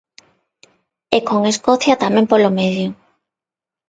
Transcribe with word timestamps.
E 1.17 1.19
con 1.27 1.39
Escocia 1.53 2.01
tamén 2.03 2.25
polo 2.31 2.49
medio. 2.59 2.89